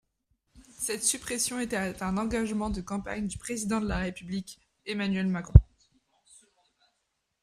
[0.79, 5.59] Cette suppression était un engagement de campagne du Président de la République, Emmanuel Macron.